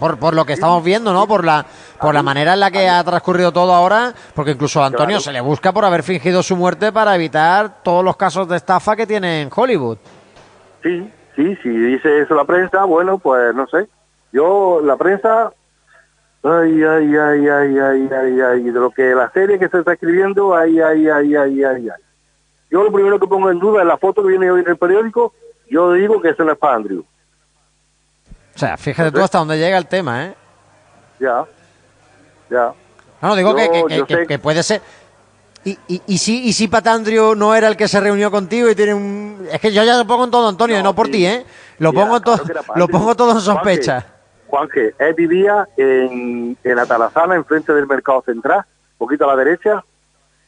Por, 0.00 0.18
por 0.18 0.34
lo 0.34 0.44
que 0.44 0.52
estamos 0.54 0.82
viendo, 0.82 1.12
¿no? 1.12 1.28
Por 1.28 1.44
la 1.44 1.64
por 2.00 2.12
la 2.12 2.20
manera 2.20 2.54
en 2.54 2.60
la 2.60 2.72
que 2.72 2.88
ha 2.88 3.02
transcurrido 3.04 3.52
todo 3.52 3.72
ahora, 3.72 4.12
porque 4.34 4.50
incluso 4.50 4.82
a 4.82 4.86
Antonio 4.86 5.06
Claro. 5.18 5.20
se 5.20 5.32
le 5.32 5.40
busca 5.40 5.72
por 5.72 5.84
haber 5.84 6.02
fingido 6.02 6.42
su 6.42 6.56
muerte 6.56 6.90
para 6.90 7.14
evitar 7.14 7.82
todos 7.84 8.04
los 8.04 8.16
casos 8.16 8.48
de 8.48 8.56
estafa 8.56 8.96
que 8.96 9.06
tiene 9.06 9.42
en 9.42 9.50
Hollywood. 9.54 9.96
Sí, 10.86 11.12
sí, 11.34 11.56
si 11.62 11.68
dice 11.68 12.20
eso 12.20 12.34
la 12.36 12.44
prensa, 12.44 12.84
bueno, 12.84 13.18
pues 13.18 13.52
no 13.54 13.66
sé. 13.66 13.88
Yo, 14.32 14.80
la 14.84 14.96
prensa, 14.96 15.52
ay, 16.44 16.82
ay, 16.84 17.16
ay, 17.16 17.48
ay, 17.48 17.78
ay, 17.78 18.08
ay, 18.12 18.40
ay, 18.40 18.62
de 18.62 18.70
lo 18.78 18.90
que 18.90 19.02
la 19.14 19.28
serie 19.32 19.58
que 19.58 19.68
se 19.68 19.78
está 19.80 19.94
escribiendo, 19.94 20.54
ay, 20.54 20.78
ay, 20.80 21.08
ay, 21.08 21.34
ay, 21.34 21.64
ay, 21.64 21.88
ay. 21.88 22.02
Yo 22.70 22.84
lo 22.84 22.92
primero 22.92 23.18
que 23.18 23.26
pongo 23.26 23.50
en 23.50 23.58
duda 23.58 23.82
es 23.82 23.88
la 23.88 23.96
foto 23.98 24.22
que 24.22 24.28
viene 24.28 24.48
hoy 24.50 24.60
en 24.60 24.68
el 24.68 24.76
periódico, 24.76 25.32
yo 25.68 25.92
digo 25.94 26.20
que 26.22 26.30
eso 26.30 26.44
no 26.44 26.52
es 26.52 26.58
para 26.58 26.76
Andrew. 26.76 27.04
O 28.54 28.58
sea, 28.58 28.76
fíjate 28.76 29.10
tú 29.10 29.20
hasta 29.22 29.38
dónde 29.38 29.58
llega 29.58 29.76
el 29.78 29.86
tema, 29.86 30.26
¿eh? 30.26 30.34
Ya, 31.18 31.44
ya. 32.50 32.72
No, 33.22 33.28
no, 33.30 33.36
digo 33.36 33.50
Yo- 33.50 33.56
que, 33.56 33.70
que- 33.70 33.86
que- 33.88 33.96
yo 33.96 34.06
que- 34.06 34.14
sé- 34.14 34.26
que 34.26 34.38
puede 34.38 34.62
ser. 34.62 34.80
Y, 35.66 35.76
y, 35.88 36.00
y 36.06 36.18
si, 36.18 36.44
y 36.44 36.52
si 36.52 36.68
Patandrio 36.68 37.34
no 37.34 37.52
era 37.52 37.66
el 37.66 37.76
que 37.76 37.88
se 37.88 37.98
reunió 37.98 38.30
contigo 38.30 38.70
y 38.70 38.76
tiene 38.76 38.94
un. 38.94 39.48
Es 39.50 39.60
que 39.60 39.72
yo 39.72 39.82
ya 39.82 39.98
lo 39.98 40.06
pongo 40.06 40.22
en 40.22 40.30
todo, 40.30 40.48
Antonio, 40.48 40.78
y 40.78 40.82
no 40.82 40.94
por 40.94 41.06
sí. 41.06 41.12
ti, 41.12 41.26
¿eh? 41.26 41.44
Lo 41.80 41.90
Mira, 41.90 42.04
pongo, 42.04 42.20
todo, 42.20 42.40
lo 42.76 42.86
pongo 42.86 43.16
todo 43.16 43.32
en 43.32 43.40
sospecha. 43.40 44.06
Juanque, 44.46 44.94
él 44.96 45.14
vivía 45.14 45.66
en, 45.76 46.56
en 46.62 46.78
Atalazana, 46.78 47.34
enfrente 47.34 47.72
del 47.74 47.88
Mercado 47.88 48.22
Central, 48.24 48.58
un 48.92 48.98
poquito 48.98 49.24
a 49.24 49.34
la 49.34 49.44
derecha, 49.44 49.84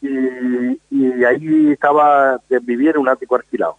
y, 0.01 0.79
y 0.89 1.25
ahí 1.25 1.73
estaba, 1.73 2.41
vivía 2.63 2.93
en 2.93 2.99
un 2.99 3.09
ático 3.09 3.35
alquilado. 3.35 3.77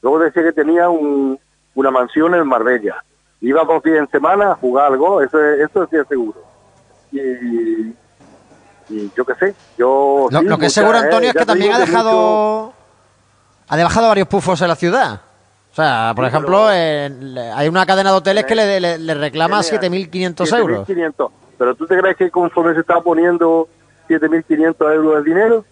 Luego 0.00 0.18
decía 0.20 0.42
que 0.42 0.52
tenía 0.52 0.88
un, 0.88 1.38
una 1.74 1.90
mansión 1.90 2.34
en 2.34 2.46
Marbella. 2.46 3.04
Iba 3.42 3.64
dos 3.64 3.82
días 3.82 3.98
en 3.98 4.08
semana 4.08 4.52
a 4.52 4.54
jugar 4.54 4.86
algo, 4.86 5.20
eso, 5.20 5.38
eso 5.38 5.82
estoy 5.82 6.04
seguro. 6.08 6.42
Y, 7.12 7.92
y 8.90 9.10
yo 9.16 9.24
qué 9.24 9.34
sé, 9.36 9.54
yo... 9.78 10.28
Lo, 10.30 10.40
sí, 10.40 10.44
lo 10.46 10.58
que 10.58 10.66
es 10.66 10.72
seguro, 10.72 10.98
eh, 10.98 11.02
Antonio, 11.02 11.28
es 11.30 11.36
que 11.36 11.46
también 11.46 11.72
ha 11.72 11.78
mucho- 11.78 11.86
dejado. 11.90 12.72
Ha 13.68 13.76
dejado 13.76 14.08
varios 14.08 14.28
pufos 14.28 14.60
en 14.62 14.68
la 14.68 14.76
ciudad. 14.76 15.20
O 15.70 15.74
sea, 15.74 16.12
por 16.16 16.24
Sí, 16.24 16.28
ejemplo, 16.28 16.66
pero- 16.68 17.54
hay 17.56 17.68
una 17.68 17.86
cadena 17.86 18.10
de 18.10 18.16
hoteles 18.16 18.44
que 18.44 18.56
le, 18.56 18.80
le- 18.80 18.98
le 18.98 19.14
reclama 19.14 19.62
Genial. 19.62 20.08
7.500 20.10 20.58
euros. 20.58 20.88
7.500. 20.88 21.30
Pero 21.56 21.74
tú 21.76 21.86
te 21.86 21.96
crees 21.98 22.16
que 22.16 22.30
conforme 22.30 22.74
se 22.74 22.80
está 22.80 23.00
poniendo 23.00 23.68
7.500 24.08 24.94
euros 24.94 25.22
de 25.24 25.30
dinero? 25.30 25.64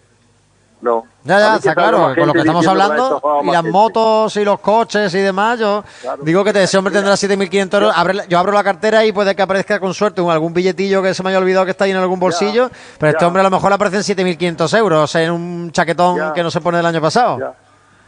No. 0.81 1.03
Ya, 1.25 1.39
ya, 1.39 1.55
está 1.57 1.71
que 1.71 1.75
claro, 1.75 2.13
con 2.15 2.27
lo 2.27 2.33
que 2.33 2.39
estamos 2.39 2.65
hablando, 2.65 3.21
y 3.43 3.51
las 3.51 3.63
motos 3.65 4.35
y 4.37 4.45
los 4.45 4.59
coches 4.61 5.13
y 5.13 5.19
demás, 5.19 5.59
yo 5.59 5.83
Claro. 6.01 6.23
digo 6.23 6.43
que 6.45 6.51
ese 6.63 6.77
hombre 6.77 6.93
tendrá 6.93 7.13
7.500 7.17 7.73
euros, 7.81 7.93
abre- 7.95 8.25
yo 8.29 8.39
abro 8.39 8.53
la 8.53 8.63
cartera 8.63 9.03
y 9.05 9.11
puede 9.11 9.35
que 9.35 9.41
aparezca 9.41 9.79
con 9.81 9.93
suerte 9.93 10.21
algún 10.29 10.53
billetillo 10.53 11.03
que 11.03 11.13
se 11.13 11.21
me 11.21 11.29
haya 11.31 11.39
olvidado 11.39 11.65
que 11.65 11.71
está 11.71 11.83
ahí 11.83 11.91
en 11.91 11.97
algún 11.97 12.19
bolsillo, 12.19 12.69
pero 12.97 13.09
este 13.09 13.21
ya. 13.23 13.27
hombre 13.27 13.41
a 13.41 13.43
lo 13.43 13.49
mejor 13.51 13.69
le 13.71 13.75
aparecen 13.75 14.03
7.500 14.03 14.77
euros 14.77 15.13
en 15.15 15.31
un 15.31 15.71
chaquetón 15.71 16.17
Ya. 16.17 16.33
que 16.33 16.43
no 16.43 16.49
se 16.49 16.61
pone 16.61 16.77
del 16.77 16.85
año 16.85 17.01
pasado. 17.01 17.53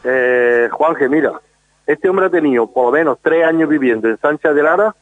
Eh, 0.03 0.69
Juanje, 0.71 1.09
mira, 1.09 1.33
este 1.85 2.07
hombre 2.09 2.27
ha 2.27 2.29
tenido 2.29 2.67
por 2.67 2.85
lo 2.85 2.91
menos 2.93 3.17
tres 3.21 3.45
años 3.45 3.67
viviendo 3.69 4.07
en 4.07 4.17
Sánchez 4.17 4.55
de 4.55 4.63
Lara 4.63 4.95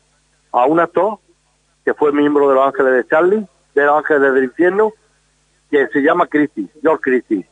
a 0.51 0.65
un 0.65 0.79
actor 0.79 1.19
que 1.85 1.93
fue 1.93 2.11
miembro 2.11 2.49
de 2.49 2.55
los 2.55 2.65
Ángeles 2.67 2.93
de 2.93 3.07
Charlie, 3.07 3.47
de 3.75 3.85
los 3.85 3.97
Ángeles 3.99 4.33
del 4.33 4.43
Infierno, 4.45 4.91
que 5.71 5.87
se 5.87 5.99
llama 6.01 6.25
Christie, 6.27 6.67
George 6.81 7.01
Christie. 7.01 7.47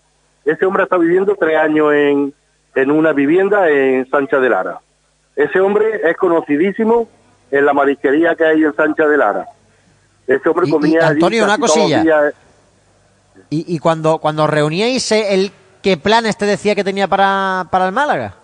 Ese 0.48 0.66
hombre 0.66 0.84
está 0.84 0.98
viviendo 0.98 1.36
tres 1.36 1.58
años 1.58 1.94
en, 1.94 2.34
en 2.76 2.92
una 2.92 3.12
vivienda 3.12 3.70
en 3.70 4.10
Sánchez 4.10 4.40
de 4.42 4.50
Lara. 4.50 4.80
Ese 5.36 5.60
hombre 5.60 6.02
es 6.10 6.16
conocidísimo 6.18 7.08
en 7.52 7.66
la 7.66 7.74
marisquería 7.74 8.34
que 8.36 8.46
hay 8.46 8.64
en 8.64 8.74
Sánchez 8.74 9.08
de 9.10 9.18
Lara. 9.18 9.46
Ese 10.26 10.48
hombre 10.50 10.66
Y- 10.66 10.70
y, 10.70 10.72
comía 10.72 11.00
allí 11.02 11.14
Antonio, 11.16 11.44
una 11.44 11.58
cosilla. 11.58 12.02
días. 12.02 12.34
Y, 13.50 13.76
y 13.76 13.80
cuando, 13.80 14.20
cuando 14.20 14.48
reuníais, 14.48 15.12
eh, 15.12 15.34
el, 15.34 15.52
¿qué 15.82 15.98
planes 15.98 16.38
te 16.38 16.46
decía 16.46 16.76
que 16.76 16.84
tenía 16.84 17.08
para, 17.08 17.66
para 17.70 17.86
el 17.86 17.92
Málaga? 17.92 18.36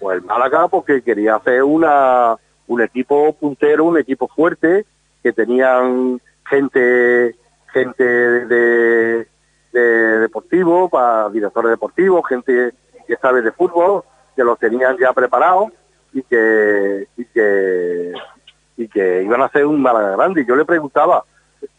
Pues 0.00 0.18
el 0.18 0.24
Málaga 0.24 0.68
porque 0.68 1.02
quería 1.02 1.36
hacer 1.36 1.62
una 1.64 2.36
un 2.66 2.80
equipo 2.80 3.32
puntero, 3.34 3.84
un 3.84 3.98
equipo 3.98 4.26
fuerte, 4.28 4.86
que 5.22 5.32
tenían 5.32 6.20
gente 6.48 7.34
gente 7.72 8.04
de, 8.04 9.26
de 9.74 10.20
deportivo, 10.20 10.88
para 10.88 11.28
directores 11.30 11.70
deportivos, 11.72 12.26
gente 12.28 12.72
que 13.06 13.16
sabe 13.16 13.42
de 13.42 13.50
fútbol, 13.50 14.04
que 14.36 14.44
los 14.44 14.58
tenían 14.58 14.96
ya 14.96 15.12
preparados 15.12 15.72
y 16.12 16.22
que 16.22 17.08
y 17.16 17.24
que 17.26 18.12
y 18.76 18.88
que 18.88 19.22
iban 19.22 19.42
a 19.42 19.46
hacer 19.46 19.66
un 19.66 19.82
Málaga 19.82 20.16
grande. 20.16 20.42
Y 20.42 20.46
yo 20.46 20.54
le 20.54 20.64
preguntaba, 20.64 21.24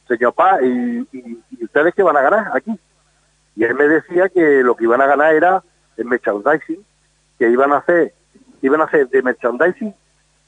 señor 0.08 0.34
Pa, 0.34 0.62
¿y, 0.62 1.08
y, 1.12 1.44
y 1.52 1.64
ustedes 1.64 1.94
qué 1.96 2.04
van 2.04 2.18
a 2.18 2.22
ganar 2.22 2.52
aquí? 2.54 2.78
Y 3.56 3.64
él 3.64 3.76
me 3.76 3.88
decía 3.88 4.28
que 4.28 4.62
lo 4.62 4.76
que 4.76 4.84
iban 4.84 5.02
a 5.02 5.08
ganar 5.08 5.34
era 5.34 5.64
el 5.96 6.06
merchandising, 6.06 6.86
que 7.40 7.50
iban 7.50 7.72
a 7.72 7.78
hacer, 7.78 8.14
iban 8.62 8.82
a 8.82 8.86
hacer 8.86 9.08
de 9.08 9.22
merchandising 9.22 9.96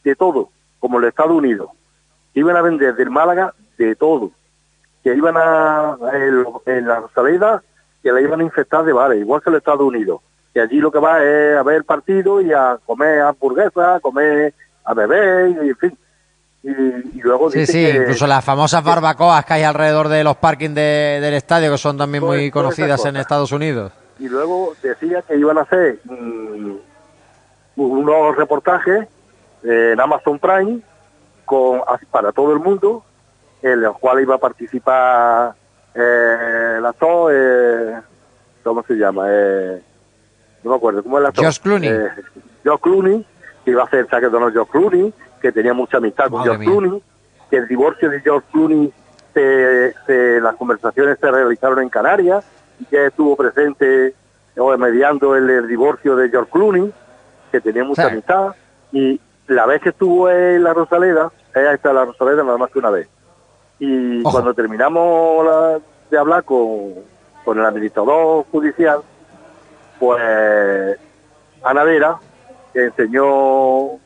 de 0.03 0.15
todo, 0.15 0.49
como 0.79 0.99
los 0.99 1.07
Estados 1.09 1.31
Unidos. 1.31 1.69
Iban 2.33 2.57
a 2.57 2.61
vender 2.61 2.95
del 2.95 3.09
Málaga 3.09 3.53
de 3.77 3.95
todo. 3.95 4.31
Que 5.07 5.15
iban 5.15 5.35
a, 5.37 5.95
en, 6.11 6.45
en 6.65 6.85
la 6.85 6.99
Rosaleda, 6.99 7.63
que 8.03 8.11
la 8.11 8.19
iban 8.19 8.41
a 8.41 8.43
infectar 8.43 8.83
de 8.83 8.91
bares, 8.91 9.17
igual 9.21 9.41
que 9.41 9.49
los 9.51 9.59
Estados 9.59 9.79
Unidos. 9.79 10.19
Que 10.53 10.59
allí 10.59 10.79
lo 10.81 10.91
que 10.91 10.99
va 10.99 11.23
es 11.23 11.55
a 11.57 11.63
ver 11.63 11.85
partido 11.85 12.41
y 12.41 12.51
a 12.51 12.77
comer 12.85 13.21
hamburguesas, 13.21 13.77
a 13.95 13.99
comer, 14.01 14.53
a 14.83 14.93
beber, 14.93 15.51
y 15.63 15.69
en 15.69 15.77
fin. 15.77 15.97
Y, 16.61 16.69
y 16.71 17.21
luego 17.21 17.49
Sí, 17.51 17.65
sí, 17.65 17.85
que- 17.85 17.91
incluso 18.01 18.27
las 18.27 18.43
famosas 18.43 18.83
barbacoas 18.83 19.45
que 19.45 19.53
hay 19.53 19.63
alrededor 19.63 20.09
de 20.09 20.25
los 20.25 20.35
parkings 20.35 20.75
de- 20.75 21.19
del 21.21 21.35
estadio, 21.35 21.71
que 21.71 21.77
son 21.77 21.97
también 21.97 22.21
Todo- 22.21 22.31
muy 22.31 22.39
esas 22.47 22.51
conocidas 22.51 23.05
en. 23.05 23.15
Estados 23.15 23.53
Unidos. 23.53 23.93
y 24.19 24.27
luego 24.27 24.73
decía 24.83 25.21
que 25.21 25.37
iban 25.37 25.57
a 25.57 25.61
hacer 25.61 25.99
mm, 26.03 26.71
unos 27.77 28.35
reportajes 28.35 29.07
en 29.63 29.99
Amazon 30.01 30.37
Prime 30.39 30.79
con 31.45 31.79
para 32.11 32.33
todo 32.33 32.51
el 32.51 32.59
mundo 32.59 33.03
en 33.61 33.81
los 33.81 33.97
cuales 33.99 34.23
iba 34.23 34.35
a 34.35 34.39
participar 34.39 35.53
eh, 35.95 36.75
el 36.77 36.85
actor 36.85 37.31
eh, 37.33 37.95
¿cómo 38.63 38.83
se 38.83 38.93
llama? 38.95 39.25
Eh, 39.29 39.81
no 40.63 40.71
me 40.71 40.75
acuerdo 40.77 41.03
¿cómo 41.03 41.19
es 41.19 41.25
actor? 41.25 41.43
George 41.43 41.59
Clooney. 41.61 41.89
Eh, 41.89 42.07
George 42.63 42.81
Clooney 42.81 43.25
que 43.65 43.71
iba 43.71 43.81
a 43.81 43.85
hacer 43.85 44.07
saque 44.09 44.29
de 44.29 44.35
honor 44.37 44.53
George 44.53 44.71
Clooney 44.71 45.13
que 45.41 45.51
tenía 45.51 45.73
mucha 45.73 45.97
amistad 45.97 46.25
con 46.29 46.39
Madre 46.39 46.51
George 46.51 46.59
mía. 46.67 46.77
Clooney 46.79 47.03
que 47.49 47.57
el 47.57 47.67
divorcio 47.67 48.09
de 48.09 48.19
George 48.21 48.47
Clooney 48.51 48.93
se, 49.33 49.93
se- 50.05 50.41
las 50.41 50.55
conversaciones 50.55 51.17
se 51.19 51.31
realizaron 51.31 51.81
en 51.81 51.89
Canarias 51.89 52.43
y 52.79 52.85
que 52.85 53.05
estuvo 53.07 53.35
presente 53.35 54.13
o 54.57 54.75
mediando 54.77 55.35
el, 55.35 55.49
el 55.49 55.67
divorcio 55.67 56.15
de 56.15 56.29
George 56.29 56.49
Clooney, 56.51 56.91
que 57.51 57.61
tenía 57.61 57.83
mucha 57.83 58.05
Sí. 58.05 58.09
amistad, 58.11 58.55
y 58.91 59.21
la 59.47 59.65
vez 59.67 59.81
que 59.81 59.89
estuvo 59.89 60.29
en 60.31 60.63
la 60.63 60.73
Rosaleda, 60.73 61.31
ella 61.53 61.73
está 61.73 61.89
en 61.91 61.95
la 61.95 62.05
Rosaleda 62.05 62.43
nada 62.43 62.57
más 62.57 62.71
que 62.71 62.79
una 62.79 62.89
vez. 62.89 63.07
Y 63.79 64.21
Ojo. 64.21 64.31
cuando 64.31 64.53
terminamos 64.53 65.45
la- 65.45 65.79
de 66.09 66.17
hablar 66.17 66.43
con, 66.43 66.93
con 67.43 67.59
el 67.59 67.65
administrador 67.65 68.45
judicial, 68.51 69.01
pues 69.99 70.97
Ana 71.63 71.83
Vera, 71.83 72.17
que 72.73 72.85
enseñó, 72.85 73.97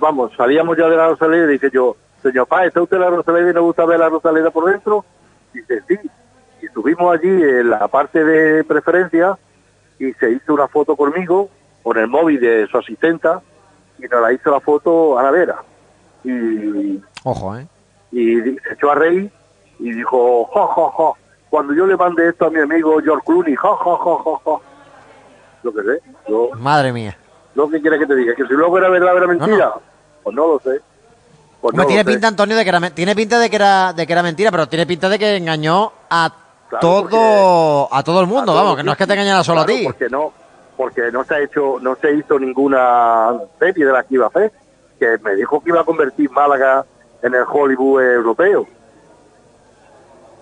vamos, 0.00 0.32
salíamos 0.36 0.76
ya 0.76 0.88
de 0.88 0.96
la 0.96 1.08
Rosaleda 1.08 1.44
y 1.44 1.52
dije 1.54 1.70
yo, 1.72 1.96
señor 2.22 2.46
Pa, 2.46 2.64
¿está 2.64 2.80
usted 2.82 2.98
la 2.98 3.10
Rosaleda 3.10 3.50
y 3.50 3.54
no 3.54 3.62
gusta 3.62 3.84
ver 3.84 3.98
la 4.00 4.08
Rosaleda 4.08 4.50
por 4.50 4.70
dentro? 4.70 5.04
Dice, 5.52 5.82
sí. 5.88 5.98
Y 6.62 6.66
estuvimos 6.66 7.12
allí 7.14 7.28
en 7.28 7.70
la 7.70 7.88
parte 7.88 8.22
de 8.24 8.64
preferencia 8.64 9.36
y 9.98 10.12
se 10.14 10.30
hizo 10.30 10.54
una 10.54 10.68
foto 10.68 10.96
conmigo 10.96 11.48
con 11.82 11.96
el 11.98 12.06
móvil 12.06 12.40
de 12.40 12.66
su 12.70 12.78
asistenta 12.78 13.40
y 13.98 14.02
nos 14.02 14.22
la 14.22 14.32
hizo 14.32 14.50
la 14.50 14.60
foto 14.60 15.18
Ana 15.18 15.30
Vera. 15.30 15.56
Y, 16.24 17.00
Ojo, 17.24 17.56
¿eh? 17.56 17.66
Y 18.12 18.40
se 18.40 18.72
echó 18.72 18.90
a 18.90 18.94
reír 18.94 19.30
y 19.78 19.92
dijo, 19.92 20.44
jo, 20.44 20.66
jo, 20.66 20.90
jo, 20.90 21.16
cuando 21.48 21.74
yo 21.74 21.86
le 21.86 21.96
mande 21.96 22.28
esto 22.28 22.46
a 22.46 22.50
mi 22.50 22.60
amigo 22.60 23.00
George 23.02 23.24
Clooney, 23.26 23.54
jo, 23.56 23.76
jo, 23.76 23.96
jo, 23.96 24.16
jo, 24.18 24.40
jo. 24.44 24.62
Lo 25.62 25.72
que 25.72 25.82
sé, 25.82 26.00
yo, 26.28 26.50
Madre 26.56 26.92
mía. 26.92 27.16
lo 27.54 27.68
que 27.68 27.80
quiere 27.80 27.98
que 27.98 28.06
te 28.06 28.14
diga, 28.14 28.34
que 28.34 28.46
si 28.46 28.52
luego 28.54 28.78
era 28.78 28.88
verdad, 28.88 29.16
era 29.16 29.26
mentira, 29.26 29.72
pues 30.22 30.34
no 30.36 30.46
lo 30.46 30.60
sé. 30.60 30.80
Pues 31.60 31.74
no 31.74 31.84
tiene 31.86 32.02
sé. 32.04 32.10
pinta, 32.10 32.28
Antonio, 32.28 32.56
de 32.56 32.62
que 32.62 32.68
era, 32.70 32.90
tiene 32.90 33.14
pinta 33.14 33.38
de 33.38 33.50
que 33.50 33.56
era, 33.56 33.92
de 33.92 34.06
que 34.06 34.12
era 34.12 34.22
mentira, 34.22 34.50
pero 34.50 34.66
tiene 34.68 34.86
pinta 34.86 35.08
de 35.10 35.18
que 35.18 35.36
engañó 35.36 35.92
a 36.08 36.32
Claro, 36.70 36.80
todo, 36.80 37.88
a 37.92 38.02
todo 38.04 38.20
el 38.20 38.28
mundo, 38.28 38.54
vamos, 38.54 38.76
que 38.76 38.84
no 38.84 38.92
es 38.92 38.96
que 38.98 39.06
te 39.06 39.12
engañara 39.14 39.42
solo 39.42 39.64
claro, 39.64 39.72
a 39.74 39.76
ti. 39.76 39.84
Porque 39.84 40.08
no, 40.08 40.32
porque 40.76 41.10
no 41.12 41.24
se 41.24 41.34
ha 41.34 41.40
hecho, 41.40 41.78
no 41.82 41.96
se 41.96 42.14
hizo 42.14 42.38
ninguna 42.38 43.32
serie 43.58 43.84
de 43.84 43.92
la 43.92 44.04
que 44.04 44.14
iba 44.14 44.26
a 44.26 44.28
hacer, 44.28 44.52
que 44.98 45.18
me 45.22 45.34
dijo 45.34 45.60
que 45.60 45.70
iba 45.70 45.80
a 45.80 45.84
convertir 45.84 46.30
Málaga 46.30 46.86
en 47.22 47.34
el 47.34 47.44
Hollywood 47.46 48.02
europeo. 48.02 48.66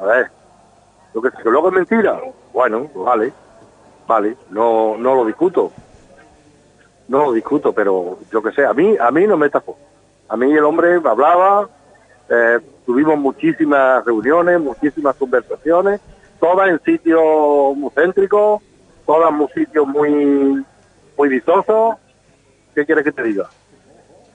A 0.01 0.05
ver, 0.05 0.31
lo 1.15 1.23
que, 1.23 1.31
que 1.31 1.51
luego 1.51 1.69
es 1.69 1.75
mentira, 1.75 2.21
bueno, 2.53 2.89
pues 2.93 3.05
vale, 3.05 3.33
vale, 4.07 4.37
no, 4.51 4.97
no 4.97 5.15
lo 5.15 5.25
discuto, 5.25 5.73
no 7.09 7.25
lo 7.25 7.33
discuto, 7.33 7.73
pero 7.73 8.19
yo 8.31 8.43
que 8.43 8.53
sé, 8.53 8.65
a 8.65 8.73
mí, 8.73 8.97
a 8.99 9.11
mí 9.11 9.27
no 9.27 9.37
me 9.37 9.51
tapó. 9.51 9.77
A 10.29 10.37
mí 10.37 10.53
el 10.53 10.65
hombre 10.65 11.01
hablaba, 11.03 11.69
eh, 12.29 12.61
tuvimos 12.85 13.19
muchísimas 13.19 14.05
reuniones, 14.05 14.61
muchísimas 14.61 15.17
conversaciones, 15.17 16.01
todas 16.39 16.69
en 16.69 16.81
sitios 16.83 17.77
muy 17.77 17.91
céntricos, 17.91 18.63
todas 19.07 19.31
en 19.31 19.49
sitios 19.49 19.87
muy, 19.87 20.65
muy 21.17 21.29
vistosos. 21.29 21.97
¿Qué 22.75 22.85
quieres 22.85 23.05
que 23.05 23.13
te 23.13 23.23
diga? 23.23 23.49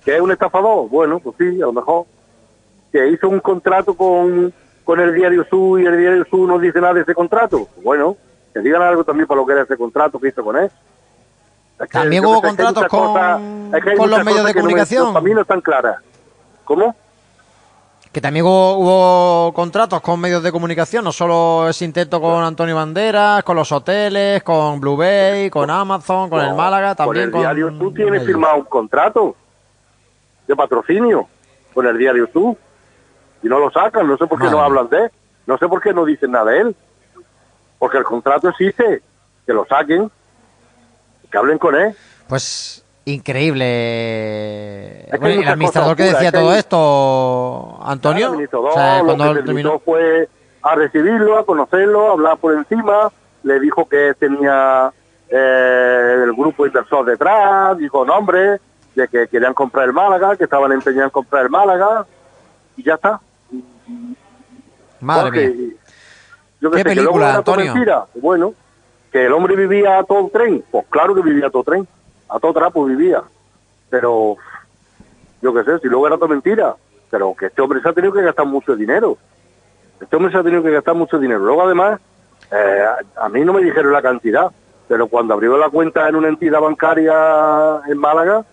¿Que 0.04 0.16
es 0.16 0.22
un 0.22 0.32
estafador? 0.32 0.90
Bueno, 0.90 1.20
pues 1.20 1.36
sí, 1.38 1.62
a 1.62 1.66
lo 1.68 1.74
mejor. 1.74 2.06
¿Que 2.94 3.08
hizo 3.10 3.28
un 3.28 3.40
contrato 3.40 3.96
con, 3.96 4.54
con 4.86 5.00
el 5.00 5.16
Diario 5.16 5.44
Sur 5.50 5.82
y 5.82 5.86
el 5.88 5.98
Diario 5.98 6.26
Sur 6.30 6.48
no 6.48 6.60
dice 6.60 6.80
nada 6.80 6.94
de 6.94 7.02
ese 7.02 7.16
contrato? 7.16 7.68
Bueno, 7.84 8.16
que 8.54 8.60
digan 8.60 8.84
algo 8.84 9.04
también 9.04 9.28
para 9.28 9.42
lo 9.42 9.48
que 9.48 9.54
era 9.54 9.64
ese 9.64 9.76
contrato 9.76 10.20
que 10.20 10.28
hizo 10.28 10.44
con 10.44 10.56
él. 10.58 10.66
Es 11.80 11.88
que 11.90 11.98
También 11.98 12.24
hubo 12.24 12.40
contratos 12.40 12.86
con- 12.86 13.72
es 13.76 13.84
que 13.84 13.96
con 13.96 14.12
los 14.12 14.24
medios 14.24 14.46
de 14.46 14.54
que 14.54 14.60
no 14.60 14.64
comunicación. 14.66 15.12
para 15.12 15.26
mí 15.26 15.34
no 15.34 15.42
están 15.42 15.60
claras. 15.62 15.98
¿Cómo? 16.64 16.96
Que 18.12 18.22
también 18.22 18.46
hubo, 18.46 18.78
hubo 18.78 19.54
contratos 19.54 20.00
con 20.02 20.20
medios 20.22 20.44
de 20.44 20.52
comunicación, 20.52 21.04
no 21.04 21.12
solo 21.12 21.68
ese 21.68 21.84
intento 21.86 22.22
con 22.22 22.44
Antonio 22.44 22.76
Banderas, 22.76 23.42
con 23.44 23.56
los 23.56 23.72
hoteles, 23.72 24.44
con 24.44 24.80
Blue 24.80 24.96
Bay, 24.96 25.50
con 25.50 25.72
Amazon, 25.72 26.30
con 26.30 26.42
el 26.46 26.54
Málaga, 26.54 26.94
también 26.94 27.32
con 27.32 27.40
el 27.42 27.48
diario 27.48 27.74
tú 27.80 27.92
tienes 27.92 28.24
firmado 28.24 28.58
un 28.58 28.66
contrato 28.66 29.36
de 30.48 30.56
patrocinio 30.56 31.28
con 31.74 31.88
el 31.88 31.98
diario 31.98 32.28
tú 32.28 32.56
y 33.44 33.48
no 33.48 33.60
lo 33.60 33.70
sacan 33.72 34.08
no 34.08 34.18
sé 34.18 34.26
por 34.26 34.40
qué 34.40 34.46
no 34.46 34.52
mía. 34.58 34.66
hablan 34.66 34.90
de 34.90 34.98
él 35.06 35.12
no 35.46 35.58
sé 35.58 35.68
por 35.68 35.82
qué 35.82 35.94
no 35.94 36.06
dicen 36.06 36.32
nada 36.32 36.52
de 36.52 36.62
él 36.62 36.76
porque 37.78 37.98
el 37.98 38.04
contrato 38.06 38.50
existe 38.50 39.02
que 39.46 39.54
lo 39.54 39.66
saquen 39.66 40.10
que 41.30 41.38
hablen 41.38 41.58
con 41.58 41.76
él 41.76 41.96
Pues 42.28 42.84
increíble. 43.06 45.02
Es 45.06 45.12
que 45.12 45.18
Bueno, 45.18 45.42
el 45.42 45.48
administrador 45.48 45.96
que 45.96 46.04
decía 46.04 46.18
oscuras, 46.20 46.26
es 46.26 46.32
que 46.32 46.38
todo 46.40 46.56
esto, 46.56 47.80
Antonio, 47.84 48.28
Claro, 48.28 48.34
el 48.34 48.34
administrador 48.36 48.70
o 48.70 48.74
sea, 48.74 49.02
cuando 49.04 49.44
terminó- 49.44 49.80
fue 49.80 50.30
a 50.62 50.76
recibirlo, 50.76 51.38
a 51.38 51.46
conocerlo, 51.46 52.08
a 52.10 52.12
hablar 52.14 52.38
por 52.38 52.54
encima, 52.54 53.12
le 53.44 53.60
dijo 53.60 53.88
que 53.90 54.14
tenía 54.18 54.92
eh, 55.30 56.22
el 56.24 56.32
grupo 56.34 56.66
inversor 56.66 57.06
detrás, 57.06 57.78
dijo 57.78 58.06
nombres 58.06 58.62
de 58.96 59.08
que 59.10 59.28
querían 59.28 59.54
comprar 59.54 59.86
el 59.86 59.94
Málaga, 59.94 60.36
que 60.38 60.44
estaban 60.46 60.72
empeñados 60.72 61.06
en 61.06 61.10
comprar 61.10 61.44
el 61.44 61.50
Málaga, 61.50 62.06
y 62.78 62.84
ya 62.84 62.94
está. 62.94 63.20
Madre 65.02 65.24
Porque, 65.24 65.50
mía. 65.50 65.74
yo 66.62 66.72
que 66.72 66.78
¿Qué 66.78 66.84
sé, 66.84 66.90
que 66.90 66.96
luego 66.96 67.12
película, 67.20 67.30
era 67.30 67.44
todo 67.44 67.56
Antonio? 67.56 67.74
mentira. 67.74 68.06
Bueno, 68.16 68.54
que 69.12 69.26
el 69.26 69.34
hombre 69.34 69.56
vivía 69.56 70.00
a 70.00 70.04
todo 70.04 70.30
tren, 70.30 70.64
pues 70.72 70.86
claro 70.90 71.14
que 71.16 71.22
vivía 71.22 71.48
a 71.48 71.50
todo 71.50 71.64
tren, 71.64 71.88
a 72.30 72.40
todo 72.40 72.54
trapo 72.54 72.86
vivía. 72.86 73.22
Pero, 73.90 74.38
yo 75.42 75.54
qué 75.54 75.64
sé, 75.64 75.80
si 75.80 75.88
luego 75.88 76.08
era 76.08 76.16
todo 76.18 76.30
mentira, 76.30 76.76
pero 77.10 77.36
que 77.36 77.48
este 77.48 77.62
hombre 77.62 77.82
se 77.82 77.90
ha 77.90 77.94
tenido 77.94 78.14
que 78.14 78.24
gastar 78.24 78.46
mucho 78.48 78.76
dinero. 78.76 79.18
Este 80.02 80.16
hombre 80.16 80.32
se 80.32 80.38
ha 80.38 80.44
tenido 80.44 80.64
que 80.64 80.72
gastar 80.72 80.96
mucho 80.96 81.20
dinero. 81.20 81.40
Luego, 81.42 81.62
además, 81.64 82.00
eh, 82.52 82.84
a, 83.16 83.26
a 83.26 83.30
mí 83.30 83.42
no 83.42 83.54
me 83.54 83.62
dijeron 83.64 83.94
la 83.94 84.02
cantidad, 84.02 84.52
pero 84.88 85.08
cuando 85.08 85.34
abrió 85.36 85.58
la 85.58 85.70
cuenta 85.70 86.10
en 86.10 86.16
una 86.16 86.30
entidad 86.30 86.60
bancaria 86.60 87.82
en 87.88 87.98
Málaga, 87.98 88.44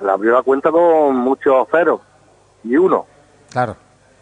le 0.00 0.10
abrió 0.10 0.32
la 0.32 0.42
cuenta 0.42 0.70
con 0.70 1.16
muchos 1.16 1.68
ceros 1.70 2.00
y 2.64 2.76
uno. 2.76 3.06
Claro. 3.50 3.76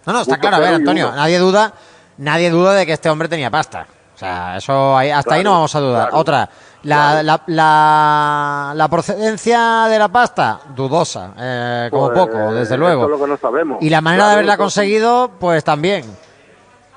No, 0.06 0.12
no, 0.12 0.20
está 0.20 0.38
claro. 0.38 0.56
A 0.56 0.60
ver, 0.60 0.74
Antonio, 0.74 1.12
nadie 1.14 1.38
duda, 1.38 1.72
nadie 2.18 2.50
duda 2.50 2.74
de 2.74 2.86
que 2.86 2.92
este 2.92 3.08
hombre 3.10 3.28
tenía 3.28 3.50
pasta. 3.50 3.86
O 4.14 4.18
sea, 4.18 4.56
eso 4.58 4.96
ahí- 4.96 5.10
hasta 5.10 5.34
ahí 5.34 5.42
no 5.44 5.52
vamos 5.52 5.74
a 5.74 5.80
dudar. 5.80 6.02
claro, 6.08 6.18
Otra, 6.20 6.48
la, 6.84 7.22
la, 7.22 7.42
la, 7.46 8.72
la 8.76 8.88
procedencia 8.88 9.86
de 9.88 9.98
la 9.98 10.08
pasta, 10.08 10.60
dudosa, 10.74 11.32
eh, 11.36 11.88
como 11.90 12.06
Pues, 12.12 12.18
poco, 12.18 12.54
desde 12.54 12.76
luego. 12.76 13.04
es 13.04 13.10
lo 13.10 13.20
que 13.20 13.30
no 13.30 13.36
sabemos. 13.36 13.82
Y 13.82 13.90
la 13.90 14.00
manera 14.00 14.28
de 14.28 14.32
haberla 14.34 14.56
conseguido, 14.56 15.30
pues 15.40 15.64
también. 15.64 16.04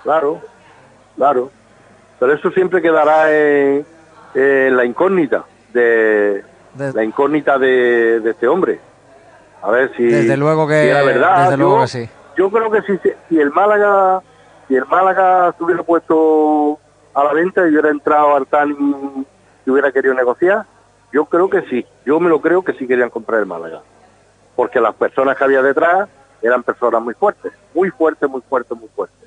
Claro, 0.03 0.39
claro. 1.15 1.51
Pero 2.19 2.33
eso 2.33 2.49
siempre 2.51 2.81
quedará 2.81 3.31
en, 3.31 3.85
en 4.35 4.77
la 4.77 4.85
incógnita 4.85 5.43
de 5.73 6.43
De- 6.73 6.93
la 6.93 7.03
incógnita 7.03 7.57
de, 7.57 8.19
de 8.19 8.31
este 8.31 8.47
hombre. 8.47 8.79
A 9.63 9.71
ver 9.71 9.91
si 9.97 10.03
Desde 10.03 10.37
luego 10.37 10.67
que- 10.67 10.83
si 10.83 10.87
era 10.89 11.01
verdad. 11.03 11.43
desde 11.43 11.57
luego 11.57 11.77
yo, 11.77 11.81
que 11.81 11.87
sí. 11.87 12.09
Yo 12.37 12.51
creo 12.51 12.69
que 12.69 12.81
si, 13.29 13.37
el 13.39 13.51
Málaga 13.51 14.21
si 14.67 14.75
el 14.75 14.85
Málaga 14.85 15.53
se 15.57 15.63
hubiera 15.63 15.81
puesto 15.81 16.79
a 17.13 17.23
la 17.23 17.33
venta 17.33 17.65
y 17.65 17.71
hubiera 17.71 17.89
entrado 17.89 18.35
Artani 18.35 19.25
y 19.65 19.69
hubiera 19.69 19.91
querido 19.91 20.13
negociar, 20.13 20.65
yo 21.11 21.25
creo 21.25 21.49
que 21.49 21.63
sí. 21.63 21.85
Yo 22.05 22.19
me 22.19 22.29
lo 22.29 22.39
creo 22.39 22.63
que 22.63 22.73
sí 22.73 22.87
querían 22.87 23.09
comprar 23.09 23.39
el 23.39 23.47
Málaga. 23.47 23.81
Porque 24.55 24.79
las 24.79 24.93
personas 24.93 25.35
que 25.35 25.43
había 25.43 25.63
detrás 25.63 26.09
eran 26.43 26.61
personas 26.61 27.01
muy 27.01 27.15
fuertes, 27.15 27.51
muy 27.73 27.89
fuertes, 27.89 28.29
muy 28.29 28.41
fuertes, 28.41 28.77
muy 28.77 28.89
fuertes. 28.89 29.17